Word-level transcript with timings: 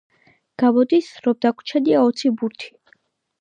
გამოდის, 0.61 1.09
რომ 1.27 1.35
დაგვრჩენია 1.47 2.01
ოცი 2.07 2.33
ბურთი. 2.41 2.73